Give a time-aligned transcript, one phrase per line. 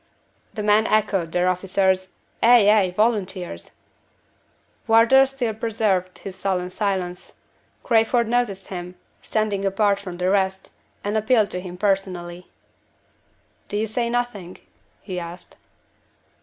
[0.55, 2.07] The men echoed their officers.
[2.41, 3.75] "Ay, ay, volunteers."
[4.87, 7.33] Wardour still preserved his sullen silence.
[7.83, 8.95] Crayford noticed him.
[9.21, 12.47] standing apart from the rest, and appealed to him personally.
[13.67, 14.57] "Do you say nothing?"
[15.03, 15.57] he asked.